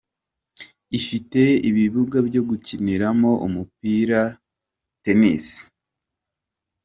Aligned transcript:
ifite 0.99 1.41
ibibuga 1.69 2.17
byo 2.27 2.41
gukiniraho 2.49 3.29
umupira 3.47 4.19
[Tennis 5.03 5.47